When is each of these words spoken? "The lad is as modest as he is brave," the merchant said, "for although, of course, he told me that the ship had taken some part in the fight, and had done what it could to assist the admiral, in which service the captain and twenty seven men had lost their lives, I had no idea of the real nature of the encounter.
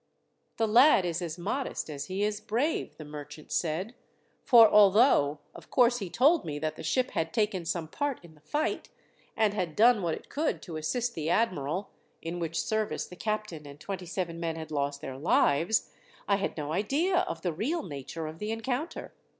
"The 0.57 0.67
lad 0.67 1.05
is 1.05 1.21
as 1.21 1.37
modest 1.37 1.87
as 1.87 2.05
he 2.05 2.23
is 2.23 2.41
brave," 2.41 2.97
the 2.97 3.05
merchant 3.05 3.51
said, 3.51 3.93
"for 4.43 4.67
although, 4.67 5.41
of 5.53 5.69
course, 5.69 5.99
he 5.99 6.09
told 6.09 6.43
me 6.43 6.57
that 6.57 6.75
the 6.75 6.81
ship 6.81 7.11
had 7.11 7.31
taken 7.31 7.65
some 7.65 7.87
part 7.87 8.19
in 8.23 8.33
the 8.33 8.41
fight, 8.41 8.89
and 9.37 9.53
had 9.53 9.75
done 9.75 10.01
what 10.01 10.15
it 10.15 10.27
could 10.27 10.63
to 10.63 10.77
assist 10.77 11.13
the 11.13 11.29
admiral, 11.29 11.91
in 12.19 12.39
which 12.39 12.63
service 12.63 13.05
the 13.05 13.15
captain 13.15 13.67
and 13.67 13.79
twenty 13.79 14.07
seven 14.07 14.39
men 14.39 14.55
had 14.55 14.71
lost 14.71 15.01
their 15.01 15.17
lives, 15.19 15.91
I 16.27 16.37
had 16.37 16.57
no 16.57 16.73
idea 16.73 17.17
of 17.19 17.43
the 17.43 17.53
real 17.53 17.83
nature 17.83 18.25
of 18.25 18.39
the 18.39 18.49
encounter. 18.51 19.13